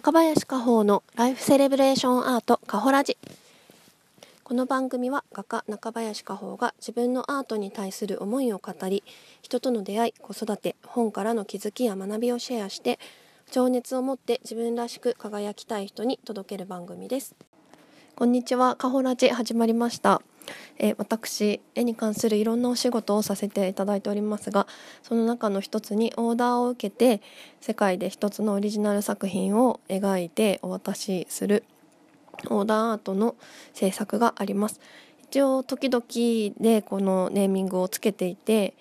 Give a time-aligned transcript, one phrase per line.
[0.00, 3.18] 中林加穂のライフセレブレーションアートカホラジ。
[4.42, 9.04] この番組は画家中林加穂が自分のアートに対する思いを語り
[9.42, 12.98] 人との出会い子育て本からの気づきや学びをシェアして
[13.52, 17.34] 情熱を持って自分らしく輝きたい人に届ける番組です。
[18.16, 20.22] こんにちはカホラジ始まりました。
[20.78, 24.66] え私絵に関するいろんなお仕事をさせていただいておりますが
[25.02, 27.22] その中の一つにオーダーを受けて
[27.60, 31.64] 世界で一つのオリジナル作品を描いてお渡しする
[32.48, 33.36] オーダーアートの
[33.74, 34.80] 制作があります。
[35.24, 36.02] 一応時々
[36.58, 38.74] でこのネーミングをつけていて、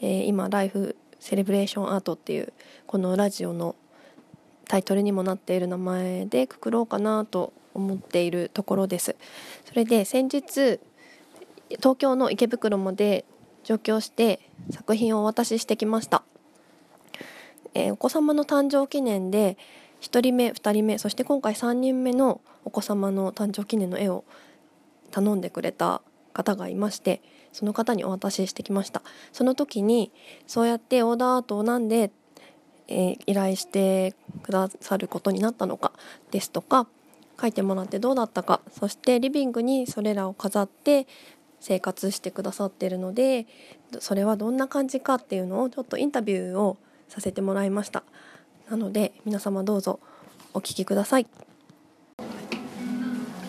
[0.00, 2.52] えー、今ライフセレブレーションアートっていう
[2.86, 3.74] このラジオの
[4.68, 9.16] タイトルにもなっている名前でくくろうかなと思っているところです。
[9.64, 10.78] それで先日
[11.76, 13.24] 東京の池袋まで
[13.64, 14.40] 上京して
[14.70, 16.22] 作品をお渡ししてきました、
[17.74, 19.56] えー、お子様の誕生記念で
[20.00, 24.24] 1人目2人目そして今回3人目のお子様の誕生記念の絵を
[25.10, 26.02] 頼んでくれた
[26.32, 27.20] 方がいまして
[27.52, 29.02] その方にお渡ししてきました。
[29.32, 30.12] その時に
[30.46, 32.10] そうやってオーダーアートをなんで、
[32.86, 35.92] えー、依頼してくださることになったのか
[36.30, 36.86] ですとか
[37.40, 41.06] 書いてもらってどうだったかそしてリビングにそれらを飾って
[41.60, 43.46] 生活してくださってるので
[44.00, 46.76] それはどんな感じかっていうのをちょっとインタビューを
[47.08, 48.02] させてもらいました。
[48.70, 49.98] なので皆様どうぞ
[50.52, 51.26] お聞きください。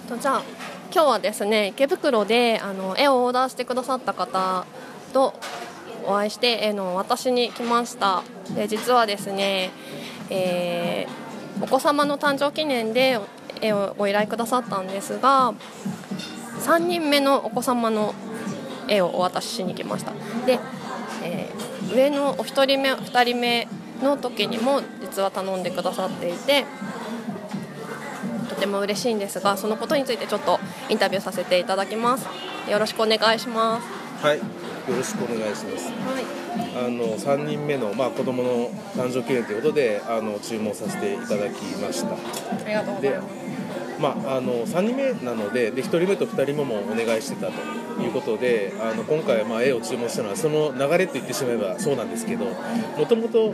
[0.07, 0.43] とじゃあ
[0.91, 4.65] 今日はですね池袋であの絵をオーダーしてくださった方
[5.13, 5.33] と
[6.05, 8.23] お会いして絵の私に来ました。
[8.55, 9.69] で実はですね、
[10.30, 13.19] えー、お子様の誕生記念で
[13.61, 15.53] 絵をご依頼くださったんですが
[16.59, 18.13] 3人目のお子様の
[18.88, 20.13] 絵をお渡ししに来ました。
[20.45, 20.59] で、
[21.23, 23.67] えー、上のお一人目2人目
[24.02, 26.65] の時にも実は頼んでくださっていて
[28.47, 32.27] とても嬉しいんですがそのことについてちょっとインタビューさせていただきます。
[32.69, 34.25] よろしくお願いします。
[34.25, 34.37] はい。
[34.89, 42.14] よろしくお願いします、はい、あの3人目の、まあ、子供の誕生記念ということであの注文させていただきました。
[42.14, 42.15] あ
[42.65, 43.39] りがとうございます
[43.99, 53.54] まあ、あの3人目なのでで1人目と2人目もお願いしてたということであの今回まあ絵を注文したのはその流れと言ってしまえばそうなんですけどもともと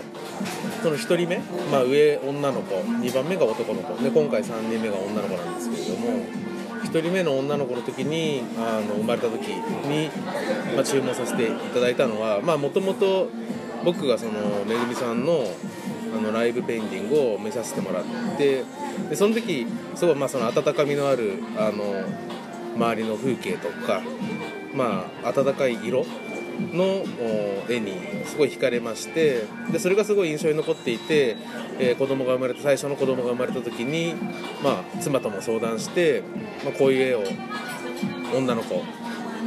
[0.83, 1.39] その1人目、
[1.72, 6.45] まあ、上女の子2番目が男の子で今回3人目が女の子なんですけれども
[6.83, 10.09] 1人目の女の子の時にあの生まれた時に、
[10.75, 13.29] まあ、注文させていただいたのはもともと
[13.83, 14.31] 僕がその
[14.67, 15.45] めぐみさんの
[16.17, 18.03] あのライブペインティングを見させてもらっ
[18.37, 18.63] て
[19.09, 22.03] でその時すごいまあその温かみのあるあの
[22.75, 24.01] 周りの風景とか、
[24.73, 26.05] まあ、温かい色
[26.73, 27.03] の
[27.69, 31.37] 絵にすごい惹かれましてでそれがすごい印象に残っていて、
[31.79, 34.15] えー、子供が生まれた最初の子供が生まれた時に、
[34.63, 36.23] まあ、妻とも相談して、
[36.63, 37.23] まあ、こういう絵を
[38.37, 38.83] 女の子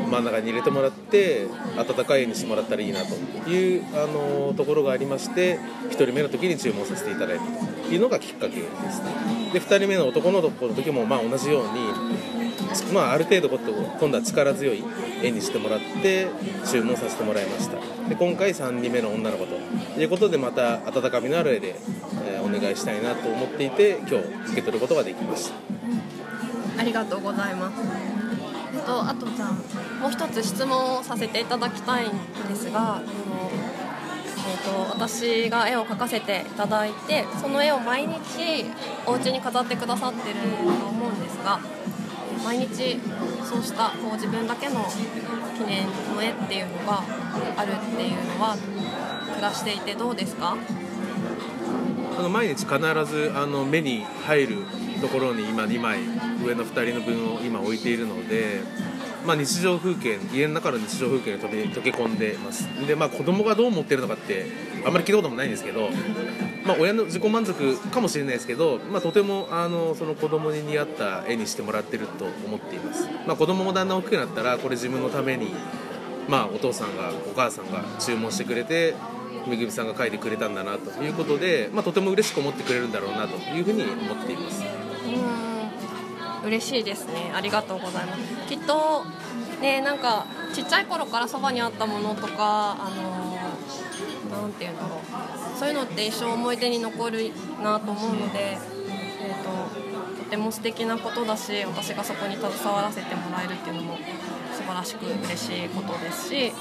[0.08, 1.46] 真ん中に入れてもらって
[1.76, 3.14] 温かい絵にしてもらったらいいなと
[3.50, 5.58] いうあのところがありまして
[5.90, 9.38] 1人目の時に注文させていただいたというのがきっかけですね。
[9.52, 14.84] で2人目の男の子の時もまあ同じように、まあ、ある程度今度は力強い
[15.22, 16.28] 絵にしてもらって
[16.70, 17.78] 注文させてもらいました。
[18.08, 21.76] で今回3人目の女の子ということでまた温かみのある絵で、
[22.26, 25.54] えー、お願いしたいなと思っていて今日受け取ることができました。
[26.78, 28.28] ありがとうございます。
[28.88, 29.50] とあとじゃあ
[30.00, 32.10] もう一つ質問をさせていただきたいん
[32.48, 38.64] ですがあの、えーと、私が絵を描かせていただいてその絵を毎日
[39.06, 41.60] お家に飾ってくださってると思うんですが
[42.44, 43.00] 毎日
[43.44, 44.84] そうしたこう自分だけの
[45.56, 47.02] 記念の絵っていうのが
[47.56, 48.56] あるっていうのは
[49.34, 50.56] 暮らしていてどうですか？
[52.18, 54.56] あの毎日必ずあの目に入る
[55.00, 56.00] ところに今2枚
[56.44, 58.60] 上の2人の分を今置いているので、
[59.26, 62.64] まあ、日常風景家の中の日常風景に溶け込んでます。
[62.86, 64.46] でまあ子供がどう思ってるのかって
[64.84, 65.90] あんまり聞いたこともないんですけど、
[66.64, 75.54] まあ、親の自己満足かもしれないですけど、まあ、とてもあのその子供に似合った絵にしてもらってると思っています、まあ、子供もだんだん大きくなったらこれ自分のために
[76.28, 78.94] まあ、お父さんがお母さんが注文してくれて
[79.48, 84.62] めぐみさんが書いてくれたんだなということで、まあ、とても嬉しく思ってくれるんだろうなというふうに思っています。
[86.44, 87.32] 嬉しいですね。
[87.34, 88.20] ありがとうございます。
[88.48, 89.04] きっと
[89.60, 92.90] ねなんかちっちゃい頃からそばにあったものとかあ
[94.30, 94.98] のなんていうんだろう。
[95.58, 103.98] そういうのって一生思い出に残るなと思うので、えーと、とても素敵なことだし私がそこに携わらせてもらえるっていうのも
[104.52, 106.52] 素晴らしく嬉しいことですし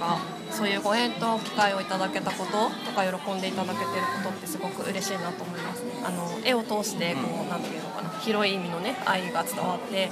[0.00, 0.18] なんか
[0.50, 2.52] そういうご縁と機会をいただけたこと
[2.84, 3.88] とか喜んでいただけてる
[4.24, 5.93] ことってすごく嬉しいなと思いますね。
[6.04, 10.10] あの絵を通してこう何て言うのかな広い意味のね愛が伝わっていっ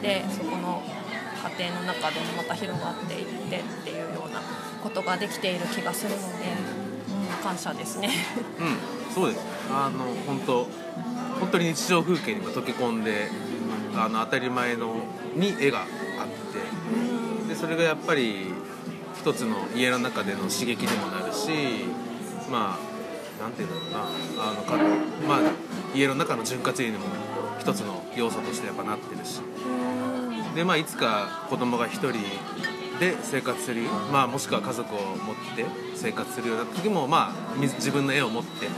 [0.00, 0.82] てそこの
[1.58, 4.40] 家庭の中でもまた広がっていってっていうような
[4.82, 8.10] ことができている気がするので、うん、感謝ですね。
[8.58, 9.44] うん、そうです。
[9.70, 10.66] あの本当
[11.40, 13.28] 本当に日常風景にも溶け込んで
[13.94, 14.96] あの当たり前の
[15.34, 15.86] に絵があっ
[17.46, 18.46] てでそれがやっぱり
[19.18, 21.84] 一つの家の中での刺激にもなるし
[22.50, 22.85] まあ
[23.40, 24.76] なんていうんだろうなあのか、
[25.26, 25.52] まあ、
[25.94, 27.04] 家の中の潤滑油にも
[27.58, 29.40] 一つの要素としてやっぱなってるし。
[30.54, 32.12] で、まあ、いつか子供が一人
[32.98, 38.68] で生活する、まあ、もしくは家族を持って生活するような時も、まあ、自分の絵を持って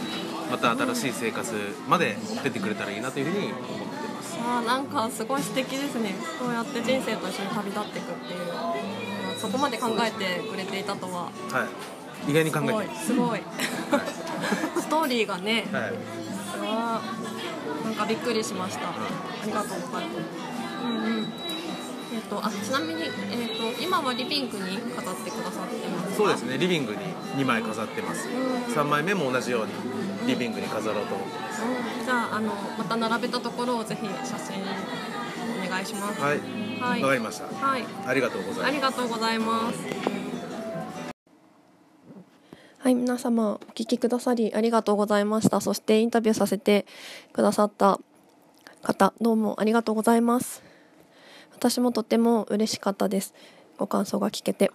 [0.50, 1.54] また新しい生活
[1.88, 3.64] まで持ってってくれたらいいなというふうに思って
[4.08, 4.38] ます。
[4.40, 6.14] あなんかすごい素敵ですね。
[6.38, 8.38] そうやって人生と一緒に旅立っていくっていう。
[9.38, 11.24] そこまで考えてくれていたとは。
[11.24, 11.30] は
[12.26, 12.30] い。
[12.30, 12.94] 意外に考えて。
[12.96, 13.40] すごい
[14.88, 15.92] ストーリーがね、はい、
[16.50, 17.02] それは
[17.84, 18.94] なんかびっくりしました、あ
[19.44, 20.26] りがとうございます
[20.82, 21.26] うんうん。
[22.10, 26.56] えーと、あちなみに、えーと、今はリビングに飾ってくださってますそうですね。
[26.56, 27.00] リビングに
[27.36, 29.72] 2枚飾ってます、うん、3枚目も同じように
[30.26, 34.62] リビングに飾ろうと思ってます、うん、じゃああのまた並べたところをぜひ写真
[35.66, 36.18] お願いします。
[36.18, 36.38] はい。
[36.80, 37.66] わ、はい、かりました。
[37.66, 37.84] はい。
[38.06, 38.66] ありがとうございます。
[38.68, 40.17] ありがとうございます
[42.88, 45.60] はい皆様お聞きくださりありがとうございました。
[45.60, 46.86] そしてインタビューさせて
[47.34, 48.00] くださった
[48.80, 50.62] 方どうもありがとうございます。
[51.52, 53.34] 私もとても嬉しかったです。
[53.76, 54.70] ご感想が聞けて。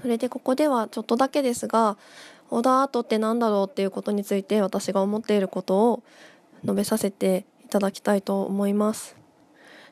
[0.00, 1.96] それでここではちょっとだけですが
[2.50, 6.02] オーダーアートって何だろうっていうことについて私が思っていることを
[6.64, 9.14] 述べさせていただきたいと思います。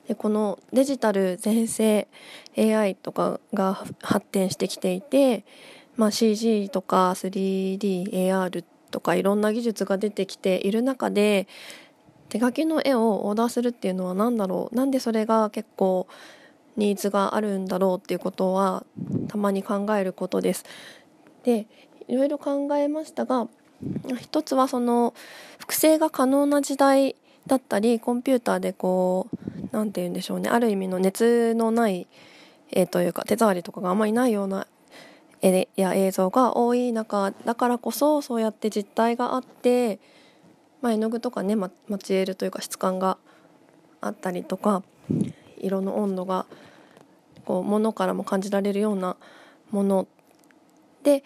[0.08, 2.08] でこのデジタル全盛
[2.58, 5.44] AI とかが発展してきていて、
[6.00, 11.47] まあ、CG とか 3DAR とかいろんな技術が出てきている中で
[12.31, 14.75] 手書きの絵をオーダーするっていうのは何だろう？
[14.75, 16.06] なんでそれが結構
[16.79, 18.82] ニーズがあるんだろうっていうことは
[19.29, 20.64] たまに考えることです。
[21.44, 21.67] で
[22.08, 23.49] いろいろ考えましたが
[24.19, 25.12] 一つはその
[25.58, 27.14] 複製が可能な時代
[27.47, 29.37] だったりコンピューターでこう
[29.73, 32.06] 何て言うんでしょうねある意味の熱のない
[32.70, 34.67] 絵というか手触りとかがあんまりないような
[35.42, 39.98] 絵や映像が多い中だからこそそうやって実体があって
[40.82, 43.19] まあ、絵の具とかね、ま、マチエールというか質感が
[44.00, 44.82] あったりとか
[45.58, 46.46] 色の温度が
[47.44, 49.16] こう物からも感じられるような
[49.70, 50.06] もの
[51.02, 51.22] で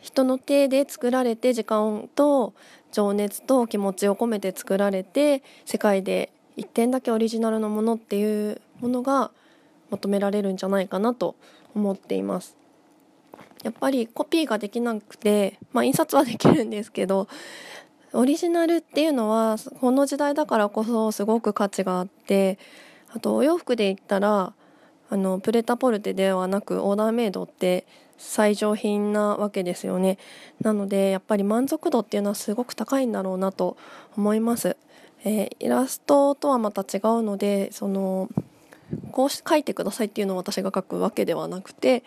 [0.00, 2.54] 人の手で作られて時間と
[2.92, 9.30] 情熱と気持ちを込めて作られて世界で一点だけオリジナルのものっていうものが
[9.90, 11.36] 求められるんじゃないかなと
[11.74, 12.63] 思っています。
[13.64, 17.28] やっぱりコピーができなくて、まあ、印刷はできるんですけど
[18.12, 22.58] オリジナルっていうのはこの時代だからこそすごく価値があって
[23.12, 24.52] あとお洋服で言ったら
[25.10, 27.86] あのプレタポルテではなくオーダーメイドって
[28.18, 30.18] 最上品なわけですよね。
[30.60, 33.76] なのでやっぱり満足度っていうのはすごく高いんだろうなと
[34.16, 34.76] 思います、
[35.24, 38.28] えー、イラストとはまた違うのでその
[39.10, 42.04] こう書いてくださいっていうのを私が書くわけではなくて、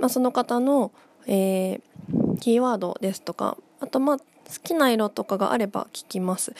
[0.00, 0.92] まあ、その方の、
[1.26, 4.24] えー、キーワードですとかあとまあ好
[4.62, 6.54] きな色とかがあれば聞きます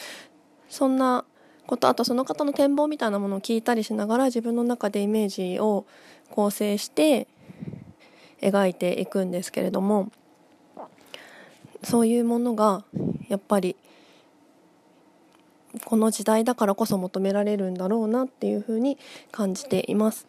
[0.69, 1.25] そんな
[1.65, 5.85] ことあとその方の展望みたいなものを聞いたりしながら自分の中でイメージを
[6.29, 7.27] 構成して
[8.41, 10.11] 描いていくんですけれども
[11.83, 12.83] そういうものが
[13.27, 13.75] やっぱり
[15.85, 18.97] この時代だからこそ求められるんだろうなっていうふうに
[19.31, 20.27] 感じています。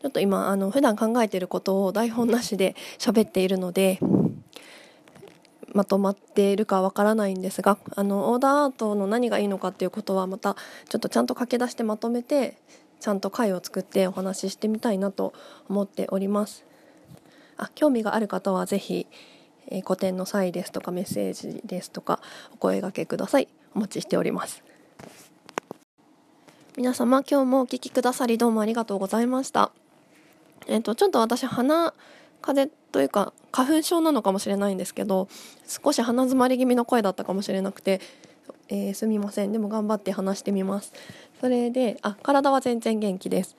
[0.00, 3.98] ちょっと今あの普段考えていることを台本なしで喋っているので
[5.72, 10.56] まとまっているかわからないんですがあのオーダーアートの何がいいのかっていうことはまた
[10.88, 12.56] ちょっとちゃんと書き出してまとめて
[12.98, 15.32] ちゃんと回を作ってお話ししてみたいなと
[15.68, 16.64] 思っております。
[17.56, 19.06] あ興味がある方は是非、
[19.68, 22.20] えー、個展の際ですとかメッセージですとか
[22.52, 23.48] お声がけください。
[23.74, 24.62] お待ちしております。
[26.76, 29.72] 皆様今日もお聴きくださりどうもありがとうございました。
[30.66, 31.94] えっ、ー、とちょっと私鼻
[32.40, 35.28] 風邪というか花粉症なのかもしれないんですけど
[35.66, 38.00] 少し鼻づまり気味の声だったかもしれなくて、
[38.68, 39.52] えー、すみません。
[39.52, 40.92] でも頑張って話してみます。
[41.40, 43.56] それであ体は全然元気です。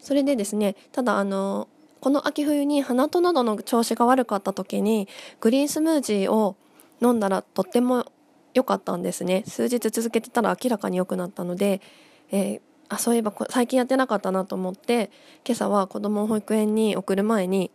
[0.00, 1.68] それでですねただあの
[2.00, 5.08] この秋冬に鼻と喉の調子が悪かった時に
[5.40, 6.56] グリーンスムージーを
[7.00, 8.06] 飲んだらとっても
[8.52, 9.44] 良かったんですね。
[9.46, 11.80] 数日続けてたら明らかに良くなったので、
[12.30, 12.60] えー、
[12.94, 15.10] あそういえば最近やってなかったなと思って
[15.44, 17.70] 今朝は子供を保育園に送る前に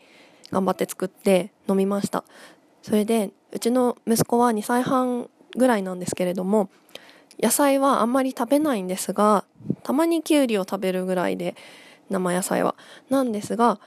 [0.51, 2.23] 頑張って作って飲みました。
[2.81, 6.69] それでうちの息子は2歳半ぐらいなんですけれども
[7.41, 9.43] 野菜はあんまり食べないんですが
[9.83, 11.55] たまにきゅうりを食べるぐらいで
[12.09, 12.75] 生野菜は。
[13.09, 13.79] なんですが、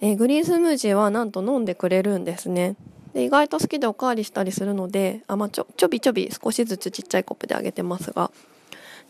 [0.00, 2.76] えー、グリーンスムージーはなんと飲んでくれるんですね。
[3.12, 8.30] で意外と好きでおかわりしたりするのであ、まあ、ちょちょびちょび少しずつちっちゃいコップであげてますが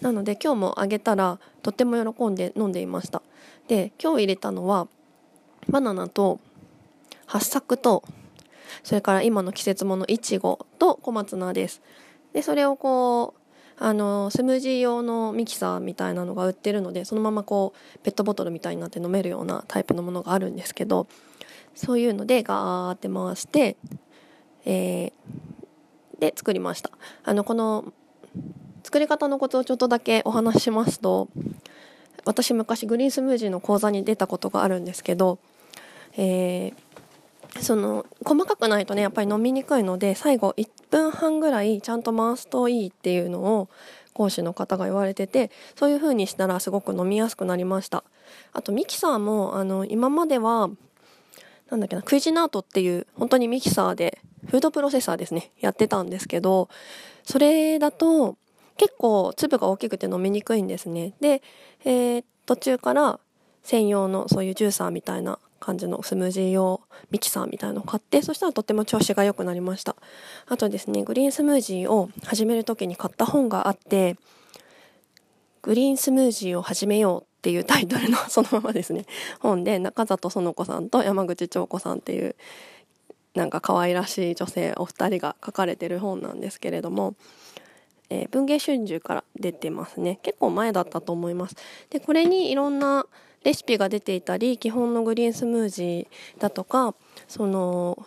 [0.00, 3.22] なので今日もあげたらとっても喜んで飲んでいました。
[3.68, 4.88] で今日入れたのは
[5.68, 6.38] バナナと
[7.26, 8.04] 八作と
[8.84, 11.82] それから今の季節ものいちごと小松菜です。
[12.32, 13.40] でそれをこう
[13.78, 21.06] あのスムージー用のミキサーみたいなのが売ってるのでそのままこうペットボトルみたいになって飲めるようなタイプのものがあるんですけど
[21.74, 23.76] そういうのでガーって回して、
[24.64, 26.90] えー、で作りました。
[27.24, 27.92] あのこの
[28.86, 31.28] 作り方のコツをちょっとだけお話ししますと
[32.24, 35.40] 私昔グリーンスムージーの講座に出たことがあるんですけど、
[36.16, 43.68] えー、その細かくないとねやっぱり飲みにくいので最後1分半ぐらいちゃんと回すといいっていうのを
[44.14, 48.04] 講師の方が言われててそういう風にしたらすごく飲みやすくなりました。
[48.52, 50.70] あとミキサーもあの今までは
[51.70, 56.68] なんだっけなクイジナートっていう本当にミキサーでフードプロセッサーですねやってたんですけど
[57.24, 58.36] それだと
[58.76, 61.14] 結構粒が大きくて飲みにくいんですね。
[61.20, 61.42] で、
[61.84, 63.20] えー、途中から
[63.62, 66.80] 専用のそういうジューサーみたいな感じのスムージー用
[67.10, 69.96] ミキサーみたいのを買ってそしたらとっても調子が良くなりました。
[70.46, 74.16] あとですねグリーンスムージーを始める時に買った本があって
[75.62, 79.06] グリーンスムージーを始めようっていうタイトルのそのままですね。
[79.40, 82.36] 本で中里園子さんと山口彫子さんっていう
[83.34, 87.14] なんか可愛らしい女性お二人が書かれてる本なんですけれども、
[88.10, 91.56] えー、文藝春秋から出てますね結構前だったと思います
[91.90, 93.06] でこれにいろんな
[93.44, 96.94] レシピが出ていたり基本のグリーンスムージーだとか
[97.28, 98.06] その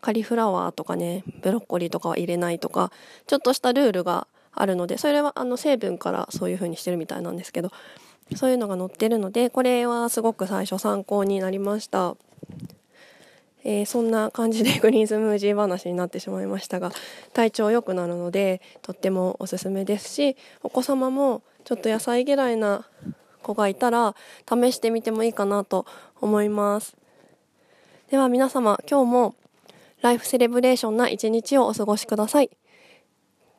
[0.00, 2.90] カリフラワーとかねブロッコリーとかは入れないとか
[3.26, 7.70] ちょっとしたルールがあるのでそれはあの成分からそういう風にしてるみたいなんですけど
[8.36, 12.16] そういうのが載ってるのでこれはすごく最初参考になりました。
[13.64, 16.92] えー、そんな感じで グリーンスムージー話になってしまいましたが
[17.32, 22.86] 体調良くなるのでとってもおすすめですしお子様もちょっと野菜嫌いな
[23.42, 24.14] 子がいたら
[24.48, 25.86] 試してみてもいいかなと
[26.20, 26.96] 思います。
[28.10, 29.34] では皆様今日も
[30.02, 32.50] ライフセレブレーションな一日をお過ごしください。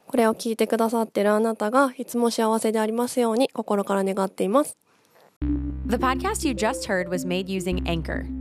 [0.07, 4.77] これを聞いてくださってるあなたがいつも幸せでありますように心から願っています。
[5.87, 8.40] The podcast you just heard was made using Anchor.